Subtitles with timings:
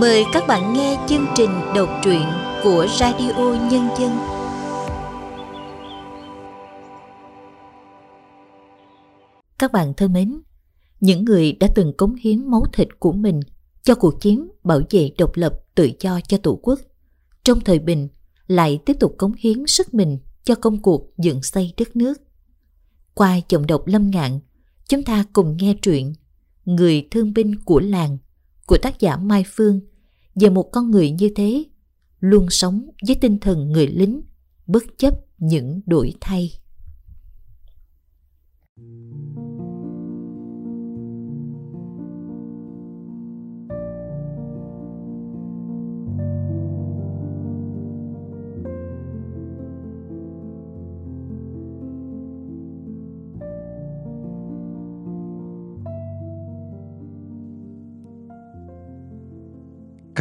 [0.00, 2.22] Mời các bạn nghe chương trình đọc truyện
[2.62, 4.10] của Radio Nhân dân.
[9.58, 10.40] Các bạn thân mến,
[11.00, 13.40] những người đã từng cống hiến máu thịt của mình
[13.82, 16.80] cho cuộc chiến bảo vệ độc lập tự do cho Tổ quốc,
[17.44, 18.08] trong thời bình
[18.46, 22.20] lại tiếp tục cống hiến sức mình cho công cuộc dựng xây đất nước.
[23.14, 24.40] Qua giọng đọc lâm ngạn,
[24.88, 26.12] chúng ta cùng nghe truyện
[26.64, 28.18] Người thương binh của làng
[28.66, 29.80] của tác giả Mai Phương
[30.34, 31.64] về một con người như thế,
[32.20, 34.22] luôn sống với tinh thần người lính,
[34.66, 36.52] bất chấp những đổi thay.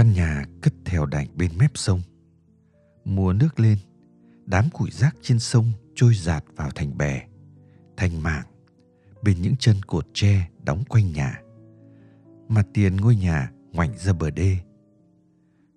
[0.02, 2.02] Căn nhà cất theo đành bên mép sông.
[3.06, 3.78] Mùa nước lên,
[4.46, 7.28] đám củi rác trên sông trôi giạt vào thành bè,
[7.98, 8.46] thành mạng
[9.22, 11.42] bên những chân cột tre đóng quanh nhà.
[12.48, 14.58] Mặt tiền ngôi nhà ngoảnh ra bờ đê.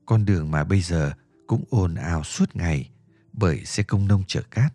[0.07, 1.13] Con đường mà bây giờ
[1.47, 2.91] cũng ồn ào suốt ngày
[3.33, 4.75] bởi xe công nông chở cát.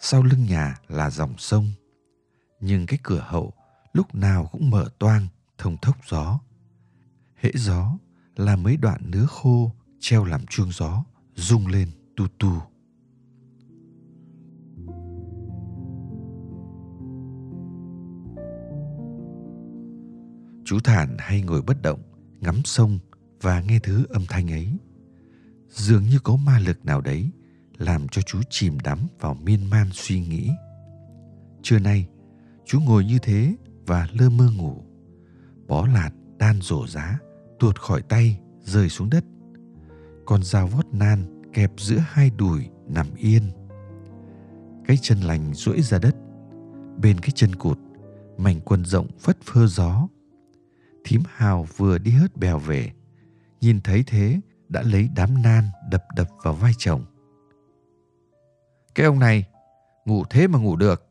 [0.00, 1.70] Sau lưng nhà là dòng sông,
[2.60, 3.52] nhưng cái cửa hậu
[3.92, 5.26] lúc nào cũng mở toang
[5.58, 6.40] thông thốc gió
[7.36, 7.98] hễ gió
[8.36, 12.62] là mấy đoạn nứa khô treo làm chuông gió rung lên tu tu.
[20.64, 22.00] Chú thản hay ngồi bất động,
[22.40, 22.98] ngắm sông
[23.40, 24.78] và nghe thứ âm thanh ấy.
[25.68, 27.30] Dường như có ma lực nào đấy
[27.78, 30.50] làm cho chú chìm đắm vào miên man suy nghĩ.
[31.62, 32.08] Trưa nay,
[32.64, 34.82] chú ngồi như thế và lơ mơ ngủ.
[35.66, 37.18] Bó lạt đan rổ giá
[37.58, 39.24] tuột khỏi tay, rơi xuống đất.
[40.24, 43.42] Con dao vót nan kẹp giữa hai đùi nằm yên.
[44.86, 46.16] Cái chân lành duỗi ra đất.
[46.98, 47.78] Bên cái chân cụt,
[48.38, 50.08] mảnh quần rộng phất phơ gió.
[51.04, 52.92] Thím hào vừa đi hớt bèo về,
[53.60, 57.04] nhìn thấy thế đã lấy đám nan đập đập vào vai chồng.
[58.94, 59.44] Cái ông này,
[60.04, 61.06] ngủ thế mà ngủ được.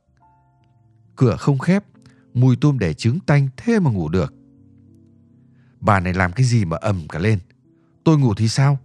[1.15, 1.83] Cửa không khép,
[2.33, 4.34] mùi tôm đẻ trứng tanh thế mà ngủ được.
[5.85, 7.39] Bà này làm cái gì mà ầm cả lên.
[8.03, 8.77] Tôi ngủ thì sao?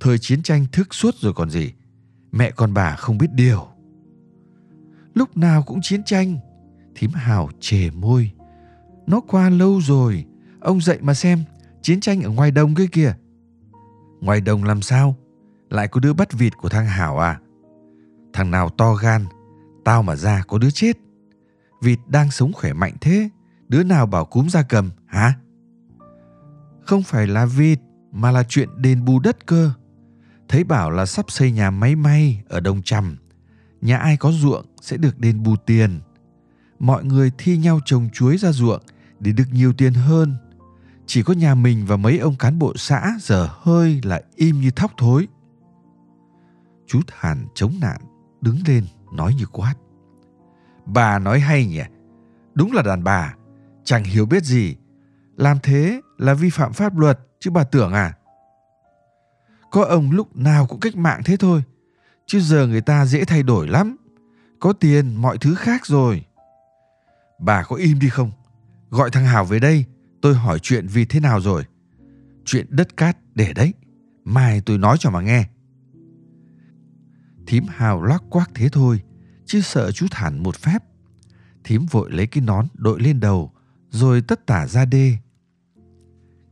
[0.00, 1.72] Thời chiến tranh thức suốt rồi còn gì.
[2.32, 3.66] Mẹ con bà không biết điều.
[5.14, 6.38] Lúc nào cũng chiến tranh.
[6.94, 8.30] Thím Hào chề môi.
[9.06, 10.24] Nó qua lâu rồi.
[10.60, 11.44] Ông dậy mà xem.
[11.82, 13.14] Chiến tranh ở ngoài đồng kia kìa.
[14.20, 15.16] Ngoài đồng làm sao?
[15.70, 17.40] Lại có đứa bắt vịt của thằng Hảo à?
[18.32, 19.24] Thằng nào to gan,
[19.84, 20.98] tao mà ra có đứa chết.
[21.82, 23.28] Vịt đang sống khỏe mạnh thế,
[23.68, 25.34] đứa nào bảo cúm ra cầm, hả?
[26.86, 27.78] Không phải là vịt
[28.12, 29.70] mà là chuyện đền bù đất cơ.
[30.48, 33.16] Thấy bảo là sắp xây nhà máy may ở Đông Trầm.
[33.80, 36.00] Nhà ai có ruộng sẽ được đền bù tiền.
[36.78, 38.82] Mọi người thi nhau trồng chuối ra ruộng
[39.20, 40.36] để được nhiều tiền hơn.
[41.06, 44.70] Chỉ có nhà mình và mấy ông cán bộ xã giờ hơi là im như
[44.70, 45.28] thóc thối.
[46.86, 48.00] Chú Thản chống nạn,
[48.40, 49.74] đứng lên nói như quát.
[50.86, 51.82] Bà nói hay nhỉ?
[52.54, 53.34] Đúng là đàn bà,
[53.84, 54.76] chẳng hiểu biết gì.
[55.36, 58.14] Làm thế là vi phạm pháp luật chứ bà tưởng à?
[59.70, 61.62] Có ông lúc nào cũng cách mạng thế thôi,
[62.26, 63.96] chứ giờ người ta dễ thay đổi lắm.
[64.60, 66.24] Có tiền mọi thứ khác rồi.
[67.40, 68.30] Bà có im đi không?
[68.90, 69.84] Gọi thằng Hào về đây,
[70.22, 71.64] tôi hỏi chuyện vì thế nào rồi.
[72.44, 73.74] Chuyện đất cát để đấy,
[74.24, 75.44] mai tôi nói cho mà nghe.
[77.46, 79.00] Thím Hào lắc quác thế thôi,
[79.46, 80.78] chứ sợ chú thản một phép.
[81.64, 83.52] Thím vội lấy cái nón đội lên đầu,
[83.90, 85.16] rồi tất tả ra đê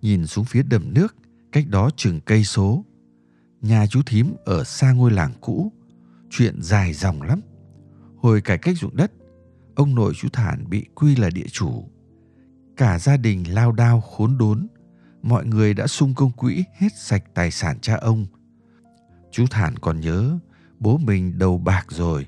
[0.02, 1.16] nhìn xuống phía đầm nước,
[1.52, 2.84] cách đó chừng cây số.
[3.60, 5.72] Nhà chú thím ở xa ngôi làng cũ,
[6.30, 7.40] chuyện dài dòng lắm.
[8.16, 9.12] Hồi cải cách ruộng đất,
[9.74, 11.84] ông nội chú Thản bị quy là địa chủ.
[12.76, 14.66] Cả gia đình lao đao khốn đốn,
[15.22, 18.26] mọi người đã sung công quỹ hết sạch tài sản cha ông.
[19.30, 20.38] Chú Thản còn nhớ
[20.80, 22.26] bố mình đầu bạc rồi,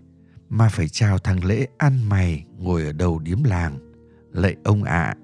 [0.49, 3.79] mà phải chào thằng lễ ăn mày ngồi ở đầu điếm làng.
[4.32, 5.17] Lạy ông ạ, à,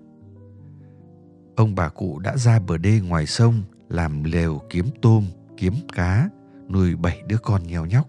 [1.61, 5.27] ông bà cụ đã ra bờ đê ngoài sông làm lều kiếm tôm,
[5.57, 6.29] kiếm cá,
[6.69, 8.09] nuôi bảy đứa con nghèo nhóc.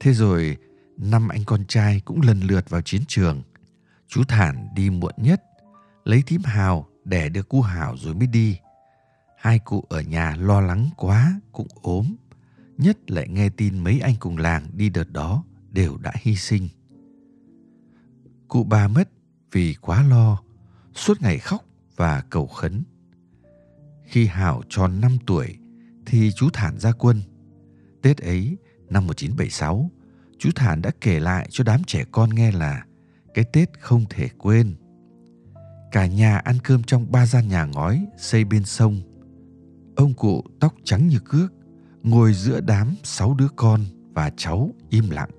[0.00, 0.56] Thế rồi,
[0.96, 3.42] năm anh con trai cũng lần lượt vào chiến trường.
[4.08, 5.42] Chú Thản đi muộn nhất,
[6.04, 8.58] lấy thím Hào đẻ được cu Hảo rồi mới đi.
[9.38, 12.14] Hai cụ ở nhà lo lắng quá, cũng ốm.
[12.76, 16.68] Nhất lại nghe tin mấy anh cùng làng đi đợt đó đều đã hy sinh.
[18.48, 19.10] Cụ bà mất
[19.52, 20.42] vì quá lo,
[20.98, 21.64] suốt ngày khóc
[21.96, 22.82] và cầu khấn.
[24.04, 25.58] Khi Hảo tròn 5 tuổi
[26.06, 27.22] thì chú Thản ra quân.
[28.02, 28.56] Tết ấy,
[28.90, 29.90] năm 1976,
[30.38, 32.84] chú Thản đã kể lại cho đám trẻ con nghe là
[33.34, 34.76] cái Tết không thể quên.
[35.92, 39.00] Cả nhà ăn cơm trong ba gian nhà ngói xây bên sông.
[39.96, 41.52] Ông cụ tóc trắng như cước,
[42.02, 43.84] ngồi giữa đám sáu đứa con
[44.14, 45.30] và cháu im lặng.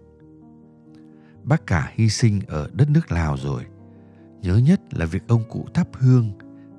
[1.44, 3.66] Bác cả hy sinh ở đất nước Lào rồi.
[4.42, 6.32] Nhớ nhất là việc ông cụ thắp hương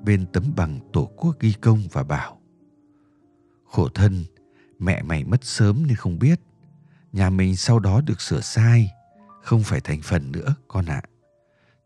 [0.03, 2.41] bên tấm bằng tổ quốc ghi công và bảo,
[3.65, 4.25] khổ thân,
[4.79, 6.39] mẹ mày mất sớm nên không biết.
[7.11, 8.91] Nhà mình sau đó được sửa sai,
[9.41, 11.01] không phải thành phần nữa, con ạ.
[11.03, 11.09] À.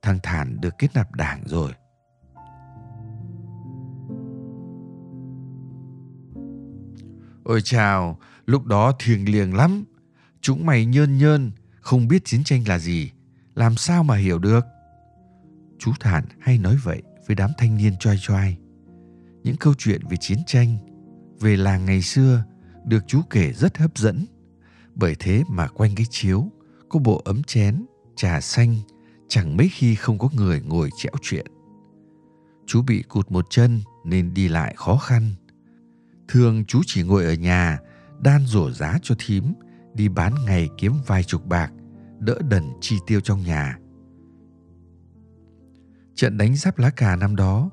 [0.02, 1.72] thằng thản được kết nạp đảng rồi.
[7.44, 9.84] Ôi chào, lúc đó thiêng liêng lắm.
[10.42, 13.12] Chúng mày nhơn nhơn, không biết chiến tranh là gì,
[13.56, 14.66] làm sao mà hiểu được?
[15.80, 18.58] Chú thản hay nói vậy với đám thanh niên choai choai.
[19.44, 20.78] Những câu chuyện về chiến tranh,
[21.40, 22.44] về làng ngày xưa
[22.86, 24.26] được chú kể rất hấp dẫn.
[24.96, 26.52] Bởi thế mà quanh cái chiếu
[26.90, 27.86] có bộ ấm chén,
[28.16, 28.76] trà xanh,
[29.28, 31.46] chẳng mấy khi không có người ngồi chẽo chuyện.
[32.66, 35.34] Chú bị cụt một chân nên đi lại khó khăn.
[36.28, 37.80] Thường chú chỉ ngồi ở nhà,
[38.20, 39.54] đan rổ giá cho thím,
[39.94, 41.72] đi bán ngày kiếm vài chục bạc,
[42.20, 43.78] đỡ đần chi tiêu trong nhà
[46.16, 47.70] Trận đánh giáp lá cà năm đó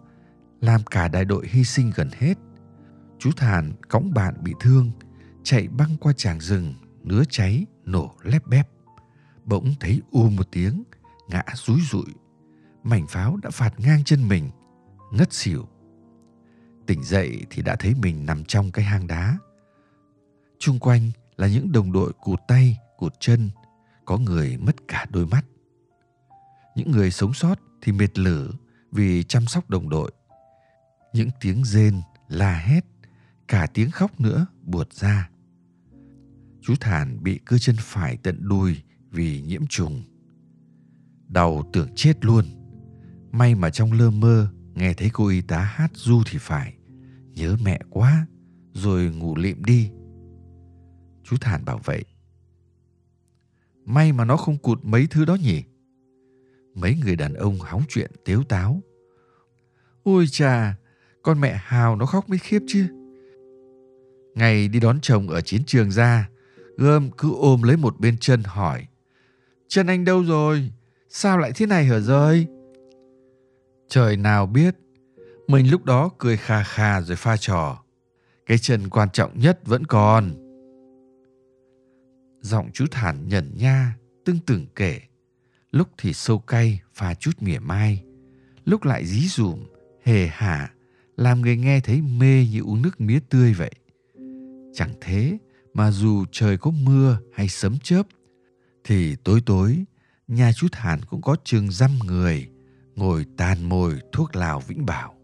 [0.60, 2.34] làm cả đại đội hy sinh gần hết.
[3.18, 4.90] Chú Thàn cõng bạn bị thương,
[5.42, 8.68] chạy băng qua tràng rừng, nứa cháy, nổ lép bép.
[9.44, 10.82] Bỗng thấy u một tiếng,
[11.28, 12.06] ngã rúi rụi.
[12.82, 14.50] Mảnh pháo đã phạt ngang chân mình,
[15.12, 15.68] ngất xỉu.
[16.86, 19.38] Tỉnh dậy thì đã thấy mình nằm trong cái hang đá.
[20.58, 23.50] Trung quanh là những đồng đội cụt tay, cụt chân,
[24.04, 25.44] có người mất cả đôi mắt.
[26.76, 28.52] Những người sống sót thì mệt lử
[28.92, 30.12] vì chăm sóc đồng đội.
[31.12, 32.84] Những tiếng rên, la hét,
[33.48, 35.30] cả tiếng khóc nữa buột ra.
[36.60, 38.76] Chú Thản bị cơ chân phải tận đùi
[39.10, 40.02] vì nhiễm trùng.
[41.28, 42.44] Đầu tưởng chết luôn.
[43.32, 46.74] May mà trong lơ mơ nghe thấy cô y tá hát du thì phải.
[47.34, 48.26] Nhớ mẹ quá,
[48.72, 49.90] rồi ngủ lịm đi.
[51.24, 52.04] Chú Thản bảo vậy.
[53.84, 55.62] May mà nó không cụt mấy thứ đó nhỉ?
[56.74, 58.82] Mấy người đàn ông hóng chuyện tếu táo.
[60.02, 60.74] Ôi chà,
[61.22, 62.86] con mẹ Hào nó khóc mới khiếp chứ.
[64.34, 66.28] Ngày đi đón chồng ở chiến trường ra,
[66.76, 68.86] Gơm cứ ôm lấy một bên chân hỏi.
[69.68, 70.70] Chân anh đâu rồi?
[71.08, 72.46] Sao lại thế này hở rơi?
[73.88, 74.74] Trời nào biết,
[75.46, 77.84] mình lúc đó cười khà khà rồi pha trò.
[78.46, 80.34] Cái chân quan trọng nhất vẫn còn.
[82.40, 85.00] Giọng chú thản nhẩn nha, tưng tửng kể
[85.72, 88.04] lúc thì sâu cay và chút mỉa mai,
[88.64, 89.58] lúc lại dí dùm,
[90.02, 90.72] hề hả,
[91.16, 93.72] làm người nghe thấy mê như uống nước mía tươi vậy.
[94.74, 95.38] Chẳng thế
[95.74, 98.02] mà dù trời có mưa hay sấm chớp,
[98.84, 99.84] thì tối tối
[100.28, 102.48] nhà chú Thản cũng có trường dăm người
[102.94, 105.14] ngồi tàn mồi thuốc lào vĩnh bảo.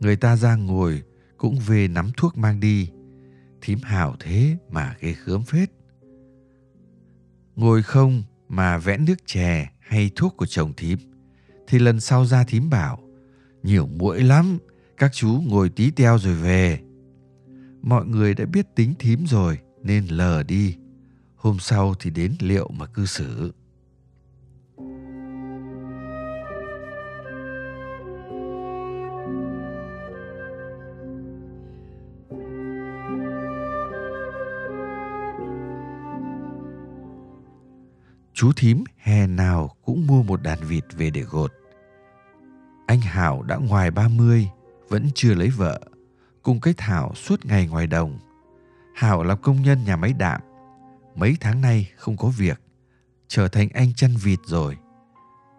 [0.00, 1.02] Người ta ra ngồi
[1.36, 2.90] cũng về nắm thuốc mang đi,
[3.60, 5.70] thím hào thế mà ghê khớm phết.
[7.56, 8.22] Ngồi không
[8.56, 10.98] mà vẽ nước chè hay thuốc của chồng thím,
[11.66, 12.98] thì lần sau ra thím bảo,
[13.62, 14.58] nhiều muỗi lắm,
[14.96, 16.80] các chú ngồi tí teo rồi về.
[17.82, 20.76] Mọi người đã biết tính thím rồi, nên lờ đi.
[21.36, 23.52] Hôm sau thì đến liệu mà cư xử.
[38.34, 41.52] Chú thím hè nào cũng mua một đàn vịt về để gột.
[42.86, 44.48] Anh Hảo đã ngoài 30,
[44.88, 45.80] vẫn chưa lấy vợ,
[46.42, 48.18] cùng cái Thảo suốt ngày ngoài đồng.
[48.94, 50.40] Hảo làm công nhân nhà máy đạm,
[51.14, 52.60] mấy tháng nay không có việc,
[53.28, 54.76] trở thành anh chăn vịt rồi.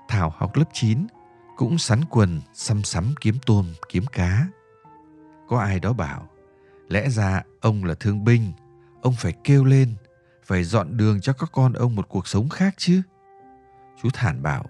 [0.08, 1.08] Thảo học lớp 9,
[1.58, 4.48] cũng sắn quần, xăm sắm kiếm tôm, kiếm cá.
[5.48, 6.30] Có ai đó bảo,
[6.88, 8.52] lẽ ra ông là thương binh,
[9.02, 9.96] ông phải kêu lên
[10.46, 13.02] phải dọn đường cho các con ông một cuộc sống khác chứ?
[14.04, 14.66] Chú thản bảo,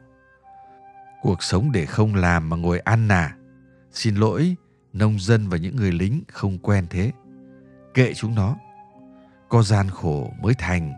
[1.22, 3.36] cuộc sống để không làm mà ngồi ăn à
[3.96, 4.56] xin lỗi,
[4.94, 7.12] nông dân và những người lính không quen thế.
[7.94, 8.56] Kệ chúng nó.
[9.50, 10.94] Có gian khổ mới thành.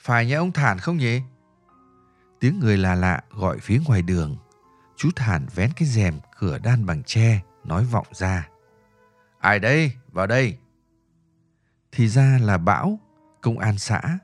[0.00, 1.20] Phải nhà ông Thản không nhỉ?
[2.40, 4.36] Tiếng người lạ lạ gọi phía ngoài đường.
[4.96, 8.48] Chú Thản vén cái rèm cửa đan bằng tre, nói vọng ra.
[9.40, 9.92] Ai đây?
[10.12, 10.58] Vào đây.
[11.92, 12.98] Thì ra là Bão,
[13.40, 14.18] công an xã,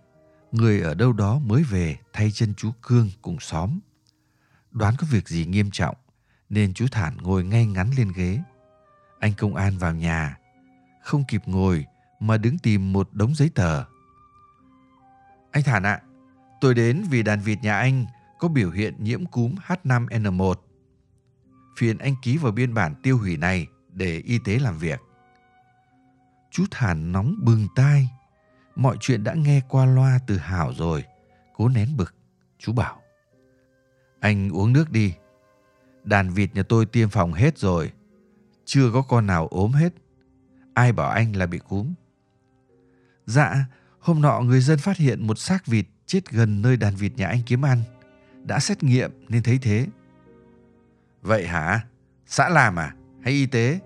[0.52, 3.78] người ở đâu đó mới về thay chân chú Cương cùng xóm.
[4.70, 5.96] Đoán có việc gì nghiêm trọng,
[6.48, 8.42] nên chú Thản ngồi ngay ngắn lên ghế.
[9.20, 10.38] Anh công an vào nhà,
[11.02, 11.84] không kịp ngồi
[12.20, 13.84] mà đứng tìm một đống giấy tờ.
[15.56, 16.02] Anh Thản ạ,
[16.60, 18.06] tôi đến vì đàn vịt nhà anh
[18.38, 20.54] có biểu hiện nhiễm cúm H5N1.
[21.78, 25.00] Phiền anh ký vào biên bản tiêu hủy này để y tế làm việc.
[26.50, 28.08] Chú Thản nóng bừng tai.
[28.74, 31.04] Mọi chuyện đã nghe qua loa từ Hảo rồi.
[31.56, 32.14] Cố nén bực.
[32.58, 33.02] Chú bảo.
[34.20, 35.14] Anh uống nước đi.
[36.04, 37.92] Đàn vịt nhà tôi tiêm phòng hết rồi.
[38.64, 39.92] Chưa có con nào ốm hết.
[40.74, 41.94] Ai bảo anh là bị cúm?
[43.26, 43.66] Dạ,
[44.06, 47.28] hôm nọ người dân phát hiện một xác vịt chết gần nơi đàn vịt nhà
[47.28, 47.82] anh kiếm ăn.
[48.44, 49.86] Đã xét nghiệm nên thấy thế.
[51.22, 51.86] Vậy hả?
[52.26, 52.94] Xã làm à?
[53.22, 53.78] Hay y tế?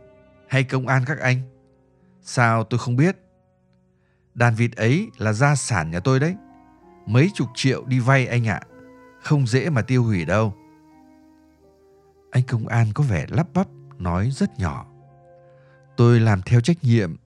[0.48, 1.40] Hay công an các anh?
[2.22, 3.16] Sao tôi không biết?
[4.34, 6.34] Đàn vịt ấy là gia sản nhà tôi đấy.
[7.06, 8.60] Mấy chục triệu đi vay anh ạ.
[9.22, 10.54] Không dễ mà tiêu hủy đâu.
[12.30, 14.86] Anh công an có vẻ lắp bắp nói rất nhỏ.
[15.96, 17.16] Tôi làm theo trách nhiệm,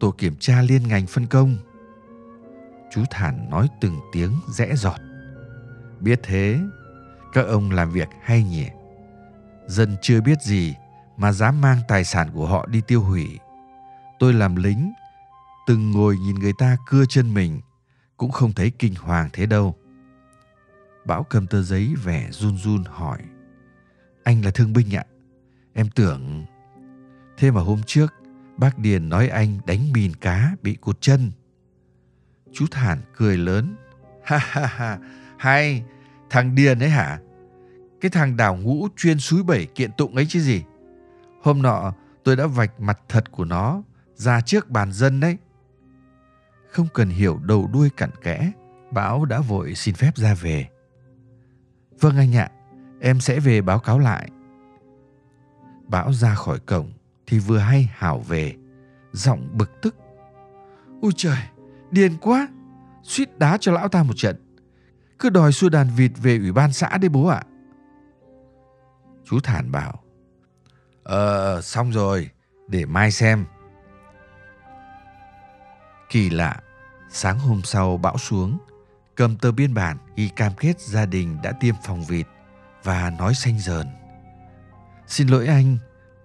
[0.00, 1.56] tổ kiểm tra liên ngành phân công.
[2.90, 5.00] Chú Thản nói từng tiếng rẽ giọt.
[6.00, 6.60] Biết thế,
[7.32, 8.66] các ông làm việc hay nhỉ?
[9.66, 10.74] Dân chưa biết gì
[11.16, 13.38] mà dám mang tài sản của họ đi tiêu hủy.
[14.18, 14.92] Tôi làm lính,
[15.66, 17.60] từng ngồi nhìn người ta cưa chân mình,
[18.16, 19.76] cũng không thấy kinh hoàng thế đâu.
[21.06, 23.18] Bảo cầm tờ giấy vẻ run run hỏi.
[24.24, 25.04] Anh là thương binh ạ.
[25.74, 26.44] Em tưởng...
[27.36, 28.14] Thế mà hôm trước,
[28.56, 31.30] bác Điền nói anh đánh mìn cá bị cụt chân.
[32.52, 33.76] Chú Thản cười lớn.
[34.24, 34.98] Ha ha ha,
[35.38, 35.84] hay,
[36.30, 37.20] thằng Điền ấy hả?
[38.00, 40.64] Cái thằng đảo ngũ chuyên suối bảy kiện tụng ấy chứ gì.
[41.42, 41.92] Hôm nọ
[42.24, 43.82] tôi đã vạch mặt thật của nó
[44.14, 45.36] ra trước bàn dân đấy.
[46.70, 48.52] Không cần hiểu đầu đuôi cặn kẽ,
[48.90, 50.68] Bảo đã vội xin phép ra về.
[52.00, 52.50] Vâng anh ạ,
[53.00, 54.30] em sẽ về báo cáo lại.
[55.86, 56.92] Bảo ra khỏi cổng
[57.26, 58.54] thì vừa hay Hảo về,
[59.12, 59.96] giọng bực tức.
[61.02, 61.38] Ôi trời,
[61.90, 62.48] điên quá,
[63.02, 64.36] suýt đá cho lão ta một trận.
[65.18, 67.42] Cứ đòi xua đàn vịt về ủy ban xã đấy bố ạ.
[69.24, 70.02] Chú Thản bảo,
[71.02, 72.30] Ờ, xong rồi,
[72.68, 73.44] để mai xem.
[76.08, 76.56] Kỳ lạ,
[77.08, 78.58] sáng hôm sau bão xuống,
[79.14, 82.26] cầm tờ biên bản ghi cam kết gia đình đã tiêm phòng vịt
[82.84, 83.86] và nói xanh dờn.
[85.06, 85.78] Xin lỗi anh,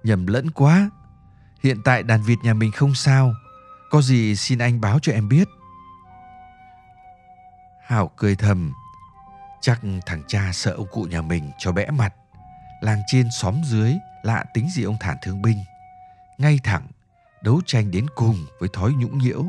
[0.03, 0.89] nhầm lẫn quá.
[1.63, 3.33] Hiện tại đàn vịt nhà mình không sao,
[3.89, 5.47] có gì xin anh báo cho em biết.
[7.85, 8.73] Hảo cười thầm,
[9.61, 12.13] chắc thằng cha sợ ông cụ nhà mình cho bẽ mặt.
[12.81, 15.57] Làng trên xóm dưới lạ tính gì ông thản thương binh.
[16.37, 16.87] Ngay thẳng,
[17.43, 19.45] đấu tranh đến cùng với thói nhũng nhiễu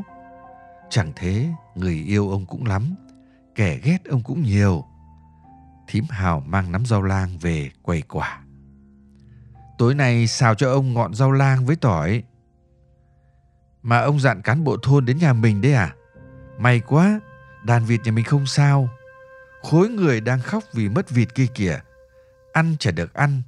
[0.89, 2.95] Chẳng thế, người yêu ông cũng lắm,
[3.55, 4.85] kẻ ghét ông cũng nhiều.
[5.87, 8.41] Thím Hào mang nắm rau lang về quầy quả.
[9.77, 12.23] Tối nay xào cho ông ngọn rau lang với tỏi.
[13.87, 15.95] Mà ông dặn cán bộ thôn đến nhà mình đấy à?
[16.57, 17.19] May quá,
[17.63, 18.89] đàn vịt nhà mình không sao.
[19.61, 21.79] Khối người đang khóc vì mất vịt kia kìa.
[22.53, 23.41] Ăn chả được ăn,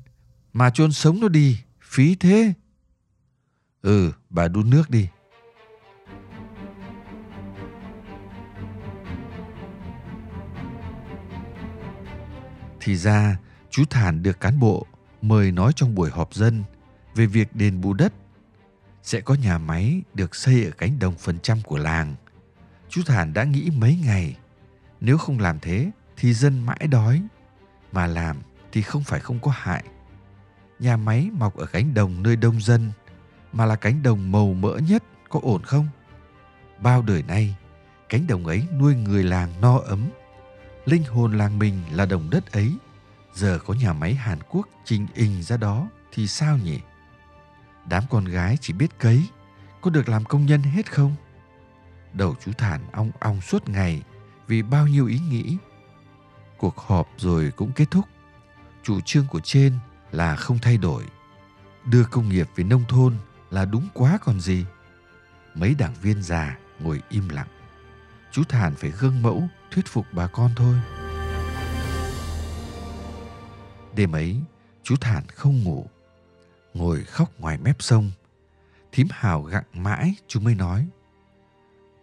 [0.53, 2.53] mà chôn sống nó đi, phí thế.
[3.81, 5.09] Ừ, bà đun nước đi.
[12.79, 13.37] Thì ra,
[13.69, 14.85] chú Thản được cán bộ
[15.21, 16.63] mời nói trong buổi họp dân
[17.15, 18.13] về việc đền bù đất.
[19.09, 22.15] Sẽ có nhà máy được xây ở cánh đồng phần trăm của làng.
[22.89, 24.35] Chú Thản đã nghĩ mấy ngày,
[25.01, 27.23] nếu không làm thế thì dân mãi đói,
[27.91, 28.37] mà làm
[28.71, 29.83] thì không phải không có hại.
[30.79, 32.91] Nhà máy mọc ở cánh đồng nơi đông dân,
[33.53, 35.87] mà là cánh đồng màu mỡ nhất có ổn không?
[36.81, 37.55] Bao đời nay,
[38.09, 40.09] cánh đồng ấy nuôi người làng no ấm
[40.85, 42.73] linh hồn làng mình là đồng đất ấy
[43.33, 46.79] giờ có nhà máy hàn quốc trình hình ra đó thì sao nhỉ
[47.89, 49.29] đám con gái chỉ biết cấy.
[49.81, 51.15] Có được làm công nhân hết không?
[52.13, 54.03] Đầu chú thản ong ong suốt ngày
[54.47, 55.57] vì bao nhiêu ý nghĩ.
[56.57, 58.05] Cuộc họp rồi cũng kết thúc.
[58.83, 59.79] Chủ trương của trên
[60.11, 61.03] là không thay đổi.
[61.85, 63.17] Đưa công nghiệp về nông thôn
[63.51, 64.65] là đúng quá còn gì.
[65.55, 67.47] Mấy đảng viên già ngồi im lặng.
[68.31, 70.75] Chú thản phải gương mẫu, thuyết phục bà con thôi.
[73.95, 74.41] Đêm ấy,
[74.83, 75.87] chú thản không ngủ
[76.79, 78.11] ngồi khóc ngoài mép sông
[78.91, 80.87] thím hào gặng mãi chú mới nói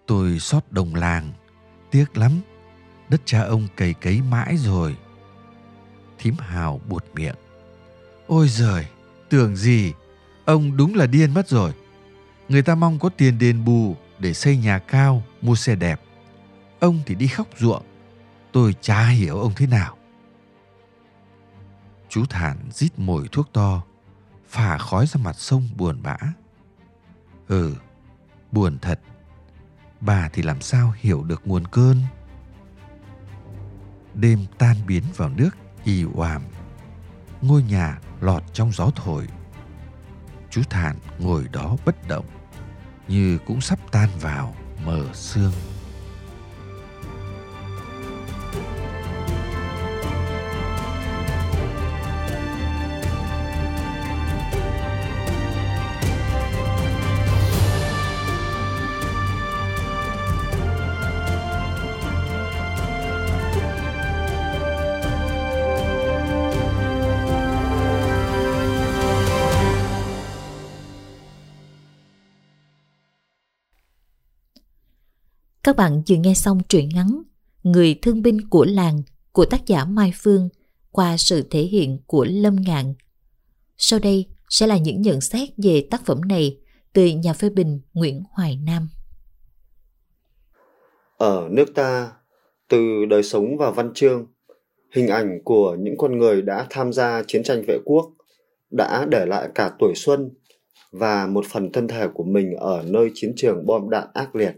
[0.06, 1.32] tôi xót đồng làng
[1.90, 2.40] tiếc lắm
[3.08, 4.96] đất cha ông cày cấy mãi rồi
[6.18, 7.36] thím hào buột miệng
[8.26, 8.86] ôi giời
[9.28, 9.92] tưởng gì
[10.46, 11.72] Ông đúng là điên mất rồi.
[12.48, 16.00] Người ta mong có tiền đền bù để xây nhà cao, mua xe đẹp.
[16.80, 17.82] Ông thì đi khóc ruộng.
[18.52, 19.96] Tôi chả hiểu ông thế nào.
[22.08, 23.82] Chú Thản rít mồi thuốc to,
[24.48, 26.16] phả khói ra mặt sông buồn bã.
[27.48, 27.74] Ừ,
[28.52, 29.00] buồn thật.
[30.00, 32.02] Bà thì làm sao hiểu được nguồn cơn?
[34.14, 35.50] Đêm tan biến vào nước
[35.84, 36.42] ì oàm.
[37.42, 39.28] Ngôi nhà lọt trong gió thổi.
[40.50, 42.26] Chú Thản ngồi đó bất động,
[43.08, 45.52] như cũng sắp tan vào mờ sương.
[75.66, 77.22] Các bạn vừa nghe xong truyện ngắn
[77.62, 80.48] Người thương binh của làng của tác giả Mai Phương
[80.90, 82.94] qua sự thể hiện của Lâm Ngạn.
[83.76, 86.58] Sau đây sẽ là những nhận xét về tác phẩm này
[86.92, 88.88] từ nhà phê bình Nguyễn Hoài Nam.
[91.16, 92.12] Ở nước ta,
[92.68, 94.26] từ đời sống và văn chương,
[94.94, 98.12] hình ảnh của những con người đã tham gia chiến tranh vệ quốc
[98.70, 100.30] đã để lại cả tuổi xuân
[100.92, 104.52] và một phần thân thể của mình ở nơi chiến trường bom đạn ác liệt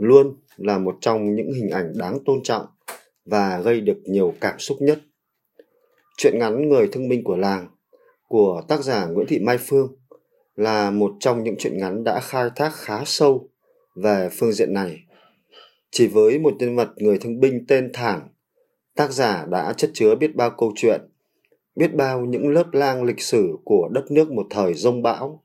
[0.00, 2.66] luôn là một trong những hình ảnh đáng tôn trọng
[3.24, 4.98] và gây được nhiều cảm xúc nhất.
[6.16, 7.68] Chuyện ngắn Người thương minh của làng
[8.28, 9.96] của tác giả Nguyễn Thị Mai Phương
[10.56, 13.48] là một trong những chuyện ngắn đã khai thác khá sâu
[13.94, 15.04] về phương diện này.
[15.90, 18.28] Chỉ với một nhân vật người thương binh tên Thản,
[18.96, 21.00] tác giả đã chất chứa biết bao câu chuyện,
[21.76, 25.44] biết bao những lớp lang lịch sử của đất nước một thời rông bão.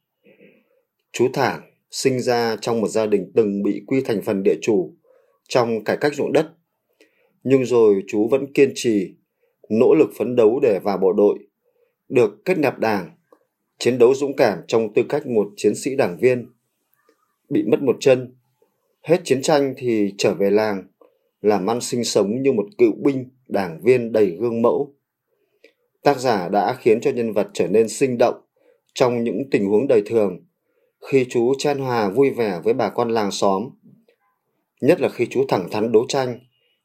[1.12, 1.62] Chú Thản
[1.96, 4.94] sinh ra trong một gia đình từng bị quy thành phần địa chủ
[5.48, 6.46] trong cải cách ruộng đất.
[7.44, 9.16] Nhưng rồi chú vẫn kiên trì,
[9.70, 11.40] nỗ lực phấn đấu để vào bộ đội,
[12.10, 13.18] được kết nạp đảng,
[13.80, 16.50] chiến đấu dũng cảm trong tư cách một chiến sĩ đảng viên.
[17.50, 18.36] Bị mất một chân,
[19.02, 20.88] hết chiến tranh thì trở về làng,
[21.42, 24.96] làm ăn sinh sống như một cựu binh, đảng viên đầy gương mẫu.
[26.04, 28.36] Tác giả đã khiến cho nhân vật trở nên sinh động
[28.94, 30.46] trong những tình huống đời thường
[31.08, 33.70] khi chú chan hòa vui vẻ với bà con làng xóm.
[34.82, 36.40] Nhất là khi chú thẳng thắn đấu tranh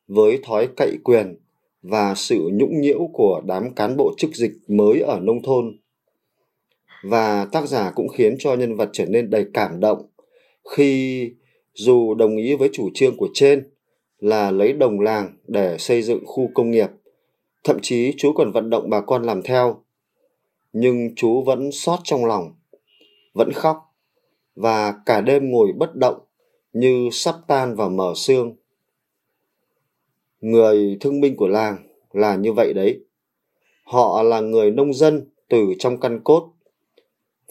[0.09, 1.39] với thói cậy quyền
[1.83, 5.79] và sự nhũng nhiễu của đám cán bộ chức dịch mới ở nông thôn.
[7.03, 10.07] Và tác giả cũng khiến cho nhân vật trở nên đầy cảm động
[10.77, 11.31] khi
[11.75, 13.69] dù đồng ý với chủ trương của trên
[14.19, 16.89] là lấy đồng làng để xây dựng khu công nghiệp,
[17.65, 19.83] thậm chí chú còn vận động bà con làm theo.
[20.73, 22.55] Nhưng chú vẫn xót trong lòng,
[23.35, 23.90] vẫn khóc
[24.61, 26.21] và cả đêm ngồi bất động
[26.73, 28.57] như sắp tan vào mở xương.
[30.41, 33.01] Người thương binh của làng là như vậy đấy.
[33.85, 36.53] Họ là người nông dân từ trong căn cốt.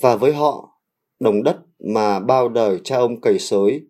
[0.02, 0.80] Và với họ,
[1.20, 3.82] đồng đất mà bao đời cha ông cày sới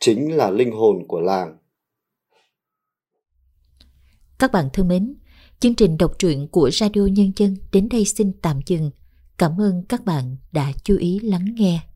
[0.00, 1.56] chính là linh hồn của làng.
[4.38, 5.14] Các bạn thân mến,
[5.60, 8.90] chương trình đọc truyện của Radio Nhân dân đến đây xin tạm dừng.
[9.38, 11.91] Cảm ơn các bạn đã chú ý lắng nghe.